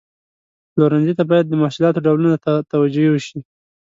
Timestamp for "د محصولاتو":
1.47-2.03